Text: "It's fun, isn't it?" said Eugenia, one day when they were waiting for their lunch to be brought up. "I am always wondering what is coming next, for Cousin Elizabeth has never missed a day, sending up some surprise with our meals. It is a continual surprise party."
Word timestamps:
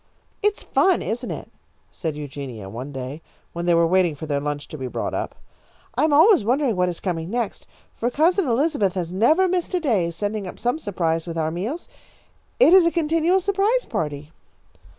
"It's 0.41 0.63
fun, 0.63 1.03
isn't 1.03 1.29
it?" 1.29 1.51
said 1.91 2.15
Eugenia, 2.15 2.69
one 2.69 2.91
day 2.91 3.21
when 3.53 3.67
they 3.67 3.75
were 3.75 3.85
waiting 3.85 4.15
for 4.15 4.25
their 4.25 4.39
lunch 4.39 4.67
to 4.69 4.77
be 4.79 4.87
brought 4.87 5.13
up. 5.13 5.35
"I 5.93 6.03
am 6.05 6.11
always 6.11 6.43
wondering 6.43 6.75
what 6.75 6.89
is 6.89 6.99
coming 6.99 7.29
next, 7.29 7.67
for 7.97 8.09
Cousin 8.09 8.47
Elizabeth 8.47 8.95
has 8.95 9.13
never 9.13 9.47
missed 9.47 9.75
a 9.75 9.79
day, 9.79 10.09
sending 10.09 10.47
up 10.47 10.57
some 10.57 10.79
surprise 10.79 11.27
with 11.27 11.37
our 11.37 11.51
meals. 11.51 11.87
It 12.59 12.73
is 12.73 12.87
a 12.87 12.91
continual 12.91 13.39
surprise 13.39 13.85
party." 13.85 14.31